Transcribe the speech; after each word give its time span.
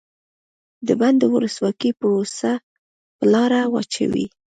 د 0.87 0.89
بن 0.99 1.13
د 1.19 1.23
ولسواکۍ 1.33 1.91
پروسه 1.99 2.51
په 3.17 3.25
لاره 3.33 3.61
واچوي. 3.73 4.25